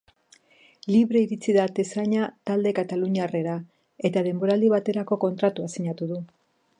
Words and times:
Libre 0.93 1.19
iritsi 1.25 1.53
da 1.57 1.65
atezaina 1.71 2.31
talde 2.51 2.73
kataluniarrera, 2.79 3.53
eta 4.11 4.27
denboraldi 4.29 4.75
baterako 4.75 5.23
kontratua 5.27 5.73
sinatu 5.79 6.09
du. 6.13 6.19